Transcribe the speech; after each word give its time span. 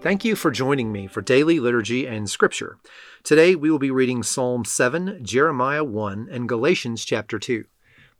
Thank 0.00 0.24
you 0.24 0.36
for 0.36 0.52
joining 0.52 0.92
me 0.92 1.08
for 1.08 1.20
daily 1.20 1.58
liturgy 1.58 2.06
and 2.06 2.30
scripture. 2.30 2.78
Today 3.24 3.56
we 3.56 3.68
will 3.68 3.80
be 3.80 3.90
reading 3.90 4.22
Psalm 4.22 4.64
7, 4.64 5.24
Jeremiah 5.24 5.82
1, 5.82 6.28
and 6.30 6.48
Galatians 6.48 7.04
chapter 7.04 7.36
2. 7.36 7.64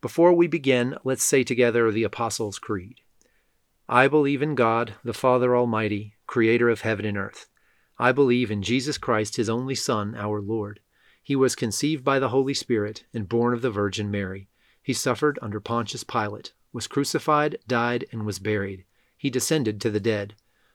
Before 0.01 0.33
we 0.33 0.45
begin, 0.47 0.97
let's 1.05 1.23
say 1.23 1.41
together 1.41 1.89
the 1.89 2.03
Apostles' 2.03 2.59
Creed. 2.59 2.99
I 3.87 4.09
believe 4.09 4.41
in 4.41 4.55
God, 4.55 4.95
the 5.05 5.13
Father 5.13 5.55
Almighty, 5.55 6.15
creator 6.27 6.67
of 6.67 6.81
heaven 6.81 7.05
and 7.05 7.17
earth. 7.17 7.47
I 7.97 8.11
believe 8.11 8.51
in 8.51 8.61
Jesus 8.61 8.97
Christ, 8.97 9.37
his 9.37 9.49
only 9.49 9.75
Son, 9.75 10.15
our 10.17 10.41
Lord. 10.41 10.81
He 11.23 11.37
was 11.37 11.55
conceived 11.55 12.03
by 12.03 12.19
the 12.19 12.29
Holy 12.29 12.53
Spirit 12.53 13.05
and 13.13 13.29
born 13.29 13.53
of 13.53 13.61
the 13.61 13.71
Virgin 13.71 14.11
Mary. 14.11 14.49
He 14.83 14.91
suffered 14.91 15.39
under 15.41 15.61
Pontius 15.61 16.03
Pilate, 16.03 16.51
was 16.73 16.87
crucified, 16.87 17.57
died, 17.69 18.03
and 18.11 18.25
was 18.25 18.37
buried. 18.37 18.83
He 19.15 19.29
descended 19.29 19.79
to 19.79 19.89
the 19.89 20.01
dead. 20.01 20.35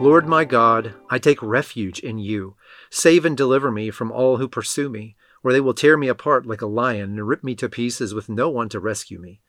Lord 0.00 0.26
my 0.26 0.44
God, 0.44 0.94
I 1.08 1.18
take 1.18 1.40
refuge 1.40 2.00
in 2.00 2.18
you. 2.18 2.56
Save 2.90 3.24
and 3.24 3.36
deliver 3.36 3.70
me 3.70 3.90
from 3.90 4.10
all 4.10 4.36
who 4.36 4.48
pursue 4.48 4.88
me, 4.90 5.16
or 5.42 5.52
they 5.52 5.60
will 5.60 5.72
tear 5.72 5.96
me 5.96 6.08
apart 6.08 6.46
like 6.46 6.60
a 6.60 6.66
lion 6.66 7.12
and 7.12 7.28
rip 7.28 7.44
me 7.44 7.54
to 7.54 7.68
pieces 7.68 8.12
with 8.12 8.28
no 8.28 8.50
one 8.50 8.68
to 8.70 8.80
rescue 8.80 9.18
me. 9.18 9.40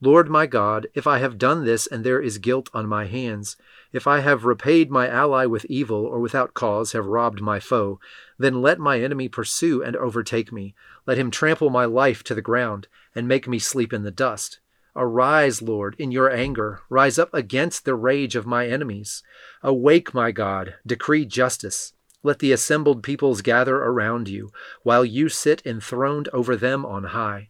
Lord 0.00 0.28
my 0.28 0.46
God, 0.46 0.88
if 0.94 1.06
I 1.06 1.18
have 1.18 1.38
done 1.38 1.64
this 1.64 1.86
and 1.86 2.02
there 2.02 2.20
is 2.20 2.38
guilt 2.38 2.68
on 2.74 2.88
my 2.88 3.04
hands, 3.04 3.56
if 3.92 4.08
I 4.08 4.18
have 4.20 4.44
repaid 4.44 4.90
my 4.90 5.06
ally 5.06 5.46
with 5.46 5.66
evil 5.66 6.04
or 6.04 6.18
without 6.18 6.54
cause 6.54 6.90
have 6.90 7.06
robbed 7.06 7.40
my 7.40 7.60
foe, 7.60 8.00
then 8.38 8.62
let 8.62 8.80
my 8.80 8.98
enemy 8.98 9.28
pursue 9.28 9.82
and 9.84 9.94
overtake 9.94 10.50
me. 10.50 10.74
Let 11.06 11.18
him 11.18 11.30
trample 11.30 11.70
my 11.70 11.84
life 11.84 12.24
to 12.24 12.34
the 12.34 12.42
ground 12.42 12.88
and 13.14 13.28
make 13.28 13.46
me 13.46 13.60
sleep 13.60 13.92
in 13.92 14.02
the 14.02 14.10
dust. 14.10 14.58
Arise, 14.94 15.62
Lord, 15.62 15.96
in 15.98 16.12
your 16.12 16.30
anger. 16.30 16.82
Rise 16.90 17.18
up 17.18 17.32
against 17.32 17.84
the 17.84 17.94
rage 17.94 18.36
of 18.36 18.46
my 18.46 18.66
enemies. 18.66 19.22
Awake, 19.62 20.12
my 20.12 20.32
God, 20.32 20.74
decree 20.86 21.24
justice. 21.24 21.94
Let 22.22 22.40
the 22.40 22.52
assembled 22.52 23.02
peoples 23.02 23.40
gather 23.40 23.76
around 23.76 24.28
you, 24.28 24.50
while 24.82 25.04
you 25.04 25.28
sit 25.28 25.62
enthroned 25.64 26.28
over 26.32 26.56
them 26.56 26.84
on 26.84 27.04
high. 27.04 27.48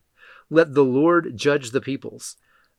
Let 0.50 0.74
the 0.74 0.84
Lord 0.84 1.36
judge 1.36 1.72
the 1.72 1.80
peoples. 1.80 2.36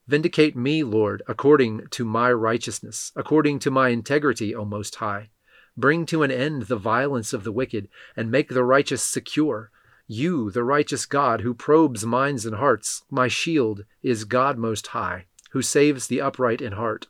Vindicate 0.08 0.56
me, 0.56 0.84
Lord, 0.84 1.24
according 1.28 1.88
to 1.92 2.06
my 2.06 2.32
righteousness, 2.32 3.12
according 3.16 3.60
to 3.60 3.72
my 3.72 3.90
integrity, 3.90 4.56
O 4.56 4.64
Most 4.66 4.96
High. 4.96 5.30
Bring 5.76 6.06
to 6.08 6.24
an 6.24 6.32
end 6.32 6.64
the 6.64 6.76
violence 6.76 7.34
of 7.34 7.44
the 7.44 7.52
wicked, 7.52 7.90
and 8.16 8.32
make 8.32 8.50
the 8.50 8.64
righteous 8.64 9.04
secure. 9.04 9.72
You, 10.08 10.52
the 10.52 10.66
righteous 10.66 11.06
God, 11.06 11.42
who 11.42 11.54
probes 11.54 12.06
minds 12.06 12.46
and 12.46 12.58
hearts, 12.58 13.04
my 13.10 13.30
shield, 13.30 13.86
is 14.02 14.26
God 14.26 14.58
Most 14.58 14.88
High, 14.88 15.28
who 15.52 15.62
saves 15.62 16.08
the 16.08 16.20
upright 16.20 16.62
in 16.62 16.74
heart. 16.74 17.08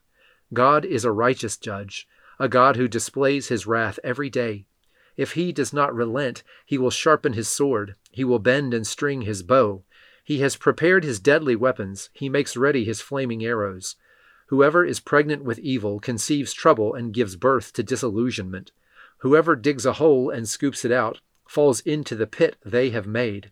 God 0.53 0.85
is 0.85 1.03
a 1.03 1.11
righteous 1.11 1.57
judge, 1.57 2.07
a 2.39 2.47
God 2.47 2.75
who 2.75 2.87
displays 2.87 3.47
his 3.47 3.65
wrath 3.65 3.99
every 4.03 4.29
day. 4.29 4.67
If 5.17 5.31
he 5.31 5.51
does 5.51 5.73
not 5.73 5.93
relent, 5.95 6.43
he 6.67 6.77
will 6.77 6.91
sharpen 6.91 7.33
his 7.33 7.47
sword, 7.47 7.95
he 8.11 8.23
will 8.23 8.37
bend 8.37 8.75
and 8.75 8.85
string 8.85 9.23
his 9.23 9.41
bow. 9.41 9.83
He 10.23 10.39
has 10.41 10.55
prepared 10.55 11.03
his 11.03 11.19
deadly 11.19 11.55
weapons, 11.55 12.11
he 12.13 12.29
makes 12.29 12.55
ready 12.55 12.85
his 12.85 13.01
flaming 13.01 13.43
arrows. 13.43 13.95
Whoever 14.47 14.85
is 14.85 14.99
pregnant 14.99 15.43
with 15.43 15.57
evil 15.57 15.99
conceives 15.99 16.53
trouble 16.53 16.93
and 16.93 17.11
gives 17.11 17.37
birth 17.37 17.73
to 17.73 17.81
disillusionment. 17.81 18.71
Whoever 19.19 19.55
digs 19.55 19.87
a 19.87 19.93
hole 19.93 20.29
and 20.29 20.47
scoops 20.47 20.85
it 20.85 20.91
out 20.91 21.21
falls 21.53 21.81
into 21.81 22.15
the 22.15 22.25
pit 22.25 22.55
they 22.65 22.89
have 22.89 23.05
made. 23.05 23.51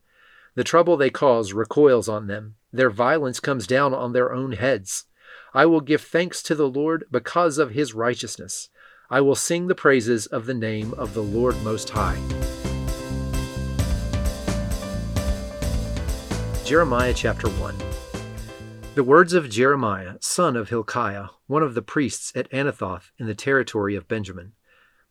The 0.56 0.64
trouble 0.64 0.98
they 0.98 1.12
cause 1.12 1.54
recoils 1.54 2.10
on 2.10 2.26
them. 2.26 2.56
Their 2.74 2.90
violence 2.90 3.40
comes 3.40 3.68
down 3.68 3.94
on 3.94 4.12
their 4.12 4.34
own 4.34 4.54
heads. 4.54 5.06
I 5.54 5.68
will 5.68 5.82
give 5.82 6.02
thanks 6.02 6.42
to 6.44 6.56
the 6.56 6.68
Lord 6.68 7.06
because 7.12 7.60
of 7.60 7.72
his 7.72 7.94
righteousness. 7.94 8.70
I 9.12 9.22
will 9.22 9.36
sing 9.36 9.68
the 9.68 9.76
praises 9.76 10.26
of 10.26 10.48
the 10.48 10.56
name 10.56 10.96
of 10.96 11.14
the 11.14 11.22
Lord 11.22 11.56
Most 11.64 11.92
High. 11.92 12.18
Jeremiah 16.66 17.14
chapter 17.14 17.50
1 17.50 17.76
The 18.96 19.04
words 19.04 19.34
of 19.34 19.48
Jeremiah, 19.48 20.16
son 20.22 20.56
of 20.56 20.70
Hilkiah, 20.70 21.28
one 21.46 21.62
of 21.62 21.76
the 21.76 21.84
priests 21.84 22.32
at 22.36 22.50
Anathoth 22.50 23.12
in 23.20 23.28
the 23.28 23.36
territory 23.36 23.96
of 23.96 24.08
Benjamin. 24.08 24.54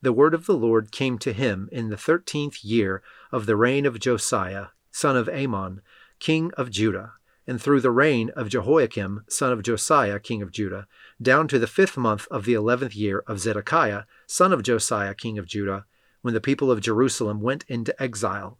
The 0.01 0.13
word 0.13 0.33
of 0.33 0.45
the 0.45 0.57
Lord 0.57 0.91
came 0.91 1.17
to 1.19 1.33
him 1.33 1.69
in 1.71 1.89
the 1.89 1.97
thirteenth 1.97 2.63
year 2.63 3.03
of 3.31 3.45
the 3.45 3.55
reign 3.55 3.85
of 3.85 3.99
Josiah, 3.99 4.67
son 4.91 5.15
of 5.15 5.29
Amon, 5.29 5.81
king 6.19 6.51
of 6.57 6.69
Judah, 6.71 7.13
and 7.45 7.61
through 7.61 7.81
the 7.81 7.91
reign 7.91 8.29
of 8.35 8.49
Jehoiakim, 8.49 9.25
son 9.27 9.51
of 9.51 9.63
Josiah, 9.63 10.19
king 10.19 10.41
of 10.41 10.51
Judah, 10.51 10.87
down 11.21 11.47
to 11.47 11.59
the 11.59 11.67
fifth 11.67 11.97
month 11.97 12.27
of 12.31 12.45
the 12.45 12.53
eleventh 12.53 12.95
year 12.95 13.23
of 13.27 13.39
Zedekiah, 13.39 14.03
son 14.27 14.51
of 14.51 14.63
Josiah, 14.63 15.13
king 15.13 15.37
of 15.37 15.45
Judah, 15.45 15.85
when 16.21 16.33
the 16.33 16.41
people 16.41 16.71
of 16.71 16.81
Jerusalem 16.81 17.41
went 17.41 17.65
into 17.67 17.99
exile 18.01 18.57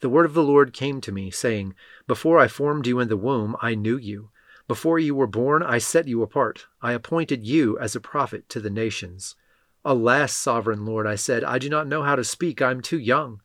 the 0.00 0.10
word 0.10 0.26
of 0.26 0.34
the 0.34 0.42
Lord 0.42 0.74
came 0.74 1.00
to 1.00 1.12
me, 1.12 1.30
saying, 1.30 1.74
Before 2.06 2.38
I 2.38 2.48
formed 2.48 2.86
you 2.86 3.00
in 3.00 3.08
the 3.08 3.16
womb, 3.16 3.56
I 3.62 3.74
knew 3.74 3.96
you. 3.96 4.30
Before 4.68 4.98
you 4.98 5.14
were 5.14 5.26
born, 5.26 5.62
I 5.62 5.78
set 5.78 6.06
you 6.06 6.22
apart. 6.22 6.66
I 6.82 6.92
appointed 6.92 7.46
you 7.46 7.78
as 7.78 7.96
a 7.96 8.00
prophet 8.00 8.48
to 8.50 8.60
the 8.60 8.68
nations. 8.68 9.36
Alas, 9.88 10.34
sovereign 10.34 10.84
Lord, 10.84 11.06
I 11.06 11.14
said, 11.14 11.44
I 11.44 11.60
do 11.60 11.68
not 11.68 11.86
know 11.86 12.02
how 12.02 12.16
to 12.16 12.24
speak. 12.24 12.60
I 12.60 12.72
am 12.72 12.80
too 12.80 12.98
young. 12.98 13.40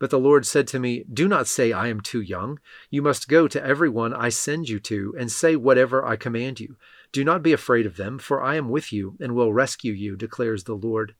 But 0.00 0.10
the 0.10 0.18
Lord 0.18 0.44
said 0.44 0.66
to 0.68 0.80
me, 0.80 1.04
Do 1.04 1.28
not 1.28 1.46
say, 1.46 1.72
I 1.72 1.86
am 1.86 2.00
too 2.00 2.20
young. 2.20 2.58
You 2.90 3.00
must 3.00 3.28
go 3.28 3.46
to 3.46 3.64
everyone 3.64 4.12
I 4.12 4.28
send 4.30 4.68
you 4.68 4.80
to, 4.80 5.14
and 5.16 5.30
say 5.30 5.54
whatever 5.54 6.04
I 6.04 6.16
command 6.16 6.58
you. 6.58 6.74
Do 7.12 7.22
not 7.22 7.44
be 7.44 7.52
afraid 7.52 7.86
of 7.86 7.96
them, 7.96 8.18
for 8.18 8.42
I 8.42 8.56
am 8.56 8.70
with 8.70 8.92
you, 8.92 9.16
and 9.20 9.36
will 9.36 9.52
rescue 9.52 9.92
you, 9.92 10.16
declares 10.16 10.64
the 10.64 10.74
Lord. 10.74 11.14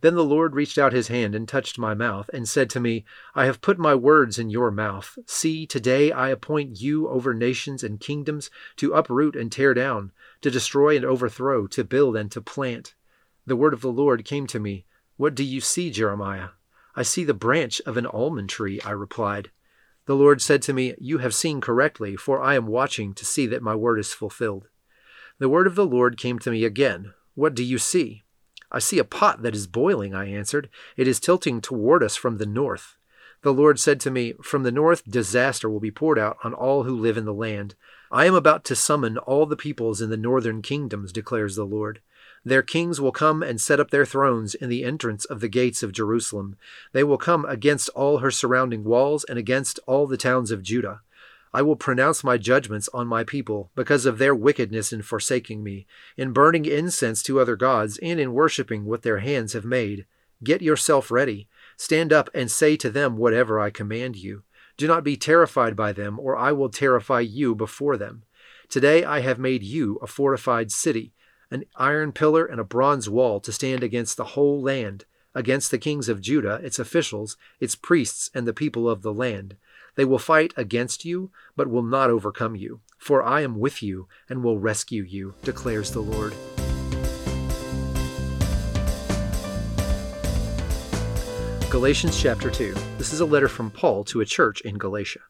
Then 0.00 0.14
the 0.14 0.24
Lord 0.24 0.54
reached 0.54 0.78
out 0.78 0.94
his 0.94 1.08
hand 1.08 1.34
and 1.34 1.46
touched 1.46 1.78
my 1.78 1.92
mouth, 1.92 2.30
and 2.32 2.48
said 2.48 2.70
to 2.70 2.80
me, 2.80 3.04
I 3.34 3.44
have 3.44 3.60
put 3.60 3.78
my 3.78 3.94
words 3.94 4.38
in 4.38 4.48
your 4.48 4.70
mouth. 4.70 5.18
See, 5.26 5.66
today 5.66 6.10
I 6.10 6.30
appoint 6.30 6.80
you 6.80 7.06
over 7.08 7.34
nations 7.34 7.84
and 7.84 8.00
kingdoms 8.00 8.50
to 8.76 8.94
uproot 8.94 9.36
and 9.36 9.52
tear 9.52 9.74
down, 9.74 10.10
to 10.40 10.50
destroy 10.50 10.96
and 10.96 11.04
overthrow, 11.04 11.66
to 11.66 11.84
build 11.84 12.16
and 12.16 12.32
to 12.32 12.40
plant. 12.40 12.94
The 13.46 13.56
word 13.56 13.72
of 13.72 13.80
the 13.80 13.92
Lord 13.92 14.24
came 14.24 14.46
to 14.48 14.58
me. 14.58 14.86
What 15.16 15.36
do 15.36 15.44
you 15.44 15.60
see, 15.60 15.90
Jeremiah? 15.90 16.48
I 16.96 17.02
see 17.02 17.22
the 17.22 17.32
branch 17.32 17.80
of 17.86 17.96
an 17.96 18.06
almond 18.06 18.48
tree, 18.48 18.80
I 18.80 18.90
replied. 18.90 19.50
The 20.06 20.16
Lord 20.16 20.42
said 20.42 20.62
to 20.62 20.72
me, 20.72 20.94
You 20.98 21.18
have 21.18 21.34
seen 21.34 21.60
correctly, 21.60 22.16
for 22.16 22.40
I 22.42 22.54
am 22.54 22.66
watching 22.66 23.14
to 23.14 23.24
see 23.24 23.46
that 23.46 23.62
my 23.62 23.74
word 23.74 23.98
is 23.98 24.12
fulfilled. 24.12 24.68
The 25.38 25.48
word 25.48 25.66
of 25.66 25.74
the 25.74 25.86
Lord 25.86 26.16
came 26.16 26.38
to 26.40 26.50
me 26.50 26.64
again. 26.64 27.12
What 27.34 27.54
do 27.54 27.62
you 27.62 27.78
see? 27.78 28.24
I 28.72 28.80
see 28.80 28.98
a 28.98 29.04
pot 29.04 29.42
that 29.42 29.54
is 29.54 29.66
boiling, 29.66 30.14
I 30.14 30.26
answered. 30.26 30.68
It 30.96 31.06
is 31.06 31.20
tilting 31.20 31.60
toward 31.60 32.02
us 32.02 32.16
from 32.16 32.38
the 32.38 32.46
north. 32.46 32.96
The 33.42 33.52
Lord 33.52 33.78
said 33.78 34.00
to 34.00 34.10
me, 34.10 34.34
From 34.42 34.64
the 34.64 34.72
north 34.72 35.08
disaster 35.08 35.70
will 35.70 35.80
be 35.80 35.90
poured 35.90 36.18
out 36.18 36.36
on 36.42 36.52
all 36.52 36.82
who 36.82 36.96
live 36.96 37.16
in 37.16 37.26
the 37.26 37.34
land. 37.34 37.74
I 38.10 38.24
am 38.24 38.34
about 38.34 38.64
to 38.64 38.76
summon 38.76 39.18
all 39.18 39.46
the 39.46 39.56
peoples 39.56 40.00
in 40.00 40.10
the 40.10 40.16
northern 40.16 40.62
kingdoms, 40.62 41.12
declares 41.12 41.54
the 41.54 41.64
Lord. 41.64 42.00
Their 42.46 42.62
kings 42.62 43.00
will 43.00 43.10
come 43.10 43.42
and 43.42 43.60
set 43.60 43.80
up 43.80 43.90
their 43.90 44.06
thrones 44.06 44.54
in 44.54 44.68
the 44.68 44.84
entrance 44.84 45.24
of 45.24 45.40
the 45.40 45.48
gates 45.48 45.82
of 45.82 45.90
Jerusalem. 45.90 46.56
They 46.92 47.02
will 47.02 47.18
come 47.18 47.44
against 47.44 47.88
all 47.88 48.18
her 48.18 48.30
surrounding 48.30 48.84
walls 48.84 49.24
and 49.24 49.36
against 49.36 49.80
all 49.84 50.06
the 50.06 50.16
towns 50.16 50.52
of 50.52 50.62
Judah. 50.62 51.00
I 51.52 51.62
will 51.62 51.74
pronounce 51.74 52.22
my 52.22 52.38
judgments 52.38 52.88
on 52.94 53.08
my 53.08 53.24
people 53.24 53.72
because 53.74 54.06
of 54.06 54.18
their 54.18 54.32
wickedness 54.32 54.92
in 54.92 55.02
forsaking 55.02 55.64
me, 55.64 55.88
in 56.16 56.32
burning 56.32 56.66
incense 56.66 57.20
to 57.24 57.40
other 57.40 57.56
gods, 57.56 57.98
and 57.98 58.20
in 58.20 58.32
worshipping 58.32 58.84
what 58.84 59.02
their 59.02 59.18
hands 59.18 59.52
have 59.54 59.64
made. 59.64 60.06
Get 60.44 60.62
yourself 60.62 61.10
ready. 61.10 61.48
Stand 61.76 62.12
up 62.12 62.30
and 62.32 62.48
say 62.48 62.76
to 62.76 62.90
them 62.90 63.16
whatever 63.16 63.58
I 63.58 63.70
command 63.70 64.14
you. 64.14 64.44
Do 64.76 64.86
not 64.86 65.02
be 65.02 65.16
terrified 65.16 65.74
by 65.74 65.90
them, 65.90 66.20
or 66.20 66.36
I 66.36 66.52
will 66.52 66.68
terrify 66.68 67.20
you 67.20 67.56
before 67.56 67.96
them. 67.96 68.22
Today 68.68 69.02
I 69.02 69.18
have 69.18 69.40
made 69.40 69.64
you 69.64 69.98
a 70.00 70.06
fortified 70.06 70.70
city, 70.70 71.12
an 71.50 71.64
iron 71.76 72.12
pillar 72.12 72.44
and 72.44 72.60
a 72.60 72.64
bronze 72.64 73.08
wall 73.08 73.40
to 73.40 73.52
stand 73.52 73.82
against 73.82 74.16
the 74.16 74.24
whole 74.24 74.60
land, 74.60 75.04
against 75.34 75.70
the 75.70 75.78
kings 75.78 76.08
of 76.08 76.20
Judah, 76.20 76.60
its 76.62 76.78
officials, 76.78 77.36
its 77.60 77.76
priests, 77.76 78.30
and 78.34 78.46
the 78.46 78.52
people 78.52 78.88
of 78.88 79.02
the 79.02 79.12
land. 79.12 79.56
They 79.94 80.04
will 80.04 80.18
fight 80.18 80.52
against 80.56 81.04
you, 81.04 81.30
but 81.54 81.68
will 81.68 81.82
not 81.82 82.10
overcome 82.10 82.56
you. 82.56 82.80
For 82.98 83.22
I 83.22 83.42
am 83.42 83.58
with 83.58 83.82
you 83.82 84.08
and 84.28 84.42
will 84.42 84.58
rescue 84.58 85.02
you, 85.02 85.34
declares 85.42 85.90
the 85.90 86.00
Lord. 86.00 86.34
Galatians 91.70 92.20
chapter 92.20 92.50
2. 92.50 92.74
This 92.96 93.12
is 93.12 93.20
a 93.20 93.26
letter 93.26 93.48
from 93.48 93.70
Paul 93.70 94.04
to 94.04 94.20
a 94.20 94.26
church 94.26 94.60
in 94.62 94.78
Galatia. 94.78 95.20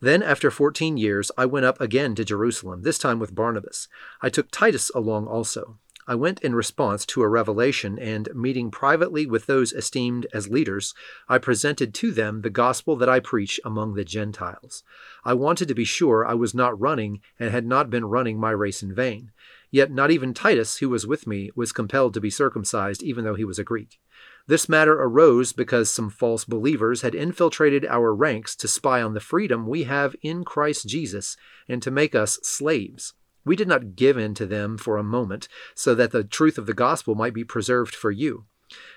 Then, 0.00 0.22
after 0.22 0.50
fourteen 0.50 0.96
years, 0.96 1.30
I 1.36 1.46
went 1.46 1.66
up 1.66 1.80
again 1.80 2.14
to 2.14 2.24
Jerusalem, 2.24 2.82
this 2.82 2.98
time 2.98 3.18
with 3.18 3.34
Barnabas. 3.34 3.88
I 4.22 4.28
took 4.28 4.50
Titus 4.50 4.90
along 4.94 5.26
also. 5.26 5.78
I 6.06 6.14
went 6.14 6.40
in 6.40 6.54
response 6.54 7.04
to 7.06 7.22
a 7.22 7.28
revelation, 7.28 7.98
and 7.98 8.30
meeting 8.34 8.70
privately 8.70 9.26
with 9.26 9.44
those 9.44 9.74
esteemed 9.74 10.26
as 10.32 10.48
leaders, 10.48 10.94
I 11.28 11.36
presented 11.36 11.92
to 11.94 12.12
them 12.12 12.40
the 12.40 12.48
gospel 12.48 12.96
that 12.96 13.10
I 13.10 13.20
preach 13.20 13.60
among 13.62 13.92
the 13.92 14.06
Gentiles. 14.06 14.84
I 15.22 15.34
wanted 15.34 15.68
to 15.68 15.74
be 15.74 15.84
sure 15.84 16.24
I 16.24 16.32
was 16.32 16.54
not 16.54 16.80
running 16.80 17.20
and 17.38 17.50
had 17.50 17.66
not 17.66 17.90
been 17.90 18.06
running 18.06 18.40
my 18.40 18.52
race 18.52 18.82
in 18.82 18.94
vain. 18.94 19.32
Yet 19.70 19.90
not 19.90 20.10
even 20.10 20.32
Titus, 20.32 20.78
who 20.78 20.88
was 20.88 21.06
with 21.06 21.26
me, 21.26 21.50
was 21.54 21.72
compelled 21.72 22.14
to 22.14 22.22
be 22.22 22.30
circumcised, 22.30 23.02
even 23.02 23.24
though 23.24 23.34
he 23.34 23.44
was 23.44 23.58
a 23.58 23.64
Greek. 23.64 24.00
This 24.48 24.66
matter 24.66 24.94
arose 24.94 25.52
because 25.52 25.90
some 25.90 26.08
false 26.08 26.46
believers 26.46 27.02
had 27.02 27.14
infiltrated 27.14 27.84
our 27.84 28.14
ranks 28.14 28.56
to 28.56 28.66
spy 28.66 29.02
on 29.02 29.12
the 29.12 29.20
freedom 29.20 29.66
we 29.66 29.84
have 29.84 30.16
in 30.22 30.42
Christ 30.42 30.88
Jesus 30.88 31.36
and 31.68 31.82
to 31.82 31.90
make 31.90 32.14
us 32.14 32.40
slaves. 32.42 33.12
We 33.44 33.56
did 33.56 33.68
not 33.68 33.94
give 33.94 34.16
in 34.16 34.32
to 34.34 34.46
them 34.46 34.78
for 34.78 34.96
a 34.96 35.04
moment, 35.04 35.48
so 35.74 35.94
that 35.94 36.12
the 36.12 36.24
truth 36.24 36.56
of 36.56 36.64
the 36.64 36.72
gospel 36.72 37.14
might 37.14 37.34
be 37.34 37.44
preserved 37.44 37.94
for 37.94 38.10
you. 38.10 38.46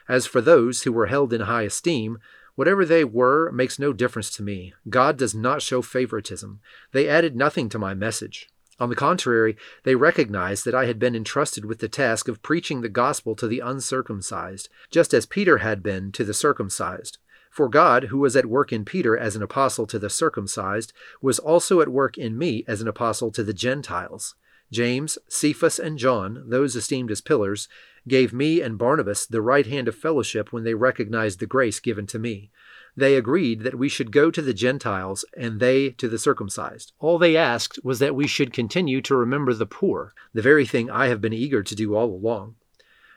As 0.08 0.26
for 0.26 0.40
those 0.40 0.84
who 0.84 0.94
were 0.94 1.08
held 1.08 1.34
in 1.34 1.42
high 1.42 1.64
esteem, 1.64 2.18
whatever 2.56 2.86
they 2.86 3.04
were 3.04 3.52
makes 3.52 3.78
no 3.78 3.92
difference 3.92 4.32
to 4.32 4.44
me. 4.44 4.74
God 4.88 5.18
does 5.18 5.36
not 5.36 5.62
show 5.62 5.82
favoritism. 5.82 6.62
They 6.94 7.10
added 7.10 7.36
nothing 7.36 7.68
to 7.70 7.80
my 7.80 7.94
message. 7.94 8.48
On 8.82 8.90
the 8.90 8.96
contrary, 8.96 9.56
they 9.84 9.94
recognized 9.94 10.66
that 10.66 10.74
I 10.74 10.86
had 10.86 10.98
been 10.98 11.16
entrusted 11.16 11.66
with 11.66 11.78
the 11.78 11.88
task 11.88 12.28
of 12.28 12.42
preaching 12.42 12.82
the 12.82 12.90
gospel 12.90 13.36
to 13.36 13.48
the 13.48 13.60
uncircumcised, 13.60 14.70
just 14.90 15.14
as 15.14 15.28
Peter 15.28 15.60
had 15.60 15.84
been 15.84 16.12
to 16.14 16.24
the 16.24 16.34
circumcised. 16.34 17.20
For 17.52 17.70
God, 17.70 18.06
who 18.06 18.18
was 18.18 18.36
at 18.36 18.48
work 18.48 18.74
in 18.74 18.84
Peter 18.84 19.16
as 19.16 19.36
an 19.36 19.44
apostle 19.44 19.86
to 19.86 20.00
the 20.00 20.10
circumcised, 20.10 20.94
was 21.22 21.38
also 21.38 21.80
at 21.80 21.90
work 21.90 22.18
in 22.18 22.40
me 22.40 22.66
as 22.68 22.82
an 22.82 22.88
apostle 22.88 23.30
to 23.34 23.44
the 23.44 23.54
Gentiles. 23.54 24.34
James, 24.72 25.20
Cephas, 25.30 25.78
and 25.78 26.00
John, 26.00 26.46
those 26.48 26.76
esteemed 26.76 27.12
as 27.12 27.22
pillars, 27.22 27.68
gave 28.08 28.34
me 28.34 28.62
and 28.62 28.80
Barnabas 28.80 29.28
the 29.28 29.44
right 29.44 29.68
hand 29.68 29.90
of 29.90 29.96
fellowship 29.96 30.52
when 30.52 30.64
they 30.64 30.74
recognized 30.74 31.40
the 31.40 31.46
grace 31.46 31.80
given 31.80 32.08
to 32.08 32.18
me. 32.18 32.50
They 32.96 33.16
agreed 33.16 33.62
that 33.62 33.78
we 33.78 33.90
should 33.90 34.12
go 34.12 34.32
to 34.32 34.42
the 34.42 34.54
Gentiles 34.54 35.24
and 35.38 35.60
they 35.60 35.92
to 35.92 36.08
the 36.10 36.20
circumcised. 36.20 36.92
All 37.00 37.18
they 37.18 37.38
asked 37.38 37.80
was 37.84 38.00
that 38.00 38.16
we 38.16 38.28
should 38.28 38.52
continue 38.52 39.02
to 39.02 39.16
remember 39.16 39.54
the 39.54 39.66
poor, 39.66 40.14
the 40.34 40.42
very 40.42 40.66
thing 40.66 40.90
I 40.90 41.08
have 41.08 41.22
been 41.22 41.34
eager 41.34 41.64
to 41.64 41.76
do 41.76 41.96
all 41.96 42.14
along. 42.14 42.56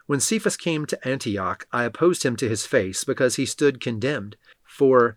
When 0.06 0.20
Cephas 0.20 0.56
came 0.56 0.86
to 0.86 1.08
Antioch, 1.08 1.66
I 1.72 1.84
opposed 1.84 2.24
him 2.24 2.36
to 2.36 2.48
his 2.48 2.66
face 2.66 3.04
because 3.04 3.36
he 3.36 3.46
stood 3.46 3.80
condemned. 3.80 4.36
For 4.62 5.16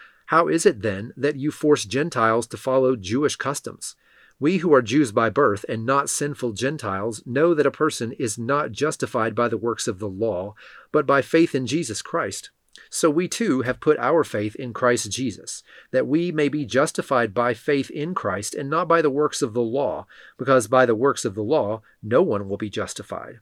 How 0.31 0.47
is 0.47 0.65
it 0.65 0.81
then 0.81 1.11
that 1.17 1.35
you 1.35 1.51
force 1.51 1.83
Gentiles 1.83 2.47
to 2.47 2.57
follow 2.57 2.95
Jewish 2.95 3.35
customs? 3.35 3.97
We 4.39 4.59
who 4.59 4.73
are 4.73 4.81
Jews 4.81 5.11
by 5.11 5.29
birth 5.29 5.65
and 5.67 5.85
not 5.85 6.09
sinful 6.09 6.53
Gentiles 6.53 7.21
know 7.25 7.53
that 7.53 7.65
a 7.65 7.69
person 7.69 8.13
is 8.13 8.37
not 8.37 8.71
justified 8.71 9.35
by 9.35 9.49
the 9.49 9.57
works 9.57 9.89
of 9.89 9.99
the 9.99 10.07
law, 10.07 10.55
but 10.93 11.05
by 11.05 11.21
faith 11.21 11.53
in 11.53 11.67
Jesus 11.67 12.01
Christ. 12.01 12.49
So 12.89 13.09
we 13.09 13.27
too 13.27 13.63
have 13.63 13.81
put 13.81 13.99
our 13.99 14.23
faith 14.23 14.55
in 14.55 14.71
Christ 14.71 15.11
Jesus, 15.11 15.63
that 15.91 16.07
we 16.07 16.31
may 16.31 16.47
be 16.47 16.65
justified 16.65 17.33
by 17.33 17.53
faith 17.53 17.89
in 17.89 18.15
Christ 18.15 18.55
and 18.55 18.69
not 18.69 18.87
by 18.87 19.01
the 19.01 19.09
works 19.09 19.41
of 19.41 19.53
the 19.53 19.59
law, 19.59 20.07
because 20.37 20.69
by 20.69 20.85
the 20.85 20.95
works 20.95 21.25
of 21.25 21.35
the 21.35 21.43
law 21.43 21.81
no 22.01 22.21
one 22.21 22.47
will 22.47 22.55
be 22.55 22.69
justified. 22.69 23.41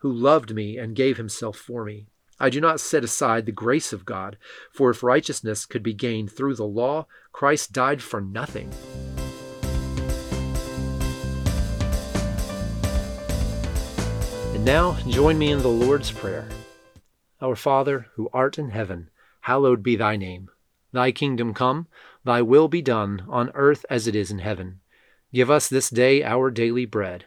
who 0.00 0.12
loved 0.12 0.54
me 0.54 0.78
and 0.78 0.94
gave 0.96 1.16
himself 1.16 1.56
for 1.56 1.84
me. 1.84 2.06
I 2.38 2.50
do 2.50 2.60
not 2.60 2.80
set 2.80 3.02
aside 3.02 3.46
the 3.46 3.52
grace 3.52 3.92
of 3.92 4.04
God, 4.04 4.36
for 4.70 4.90
if 4.90 5.02
righteousness 5.02 5.64
could 5.64 5.82
be 5.82 5.94
gained 5.94 6.30
through 6.30 6.56
the 6.56 6.66
law, 6.66 7.06
Christ 7.32 7.72
died 7.72 8.02
for 8.02 8.20
nothing. 8.20 8.70
And 14.54 14.64
now 14.64 14.98
join 15.08 15.38
me 15.38 15.50
in 15.50 15.62
the 15.62 15.68
Lord's 15.68 16.10
Prayer. 16.10 16.48
Our 17.40 17.56
Father, 17.56 18.08
who 18.14 18.28
art 18.32 18.58
in 18.58 18.70
heaven, 18.70 19.08
hallowed 19.42 19.82
be 19.82 19.96
thy 19.96 20.16
name. 20.16 20.50
Thy 20.92 21.12
kingdom 21.12 21.54
come, 21.54 21.86
thy 22.24 22.42
will 22.42 22.68
be 22.68 22.82
done, 22.82 23.24
on 23.28 23.50
earth 23.54 23.86
as 23.88 24.06
it 24.06 24.14
is 24.14 24.30
in 24.30 24.40
heaven. 24.40 24.80
Give 25.32 25.50
us 25.50 25.68
this 25.68 25.88
day 25.88 26.22
our 26.22 26.50
daily 26.50 26.84
bread 26.84 27.26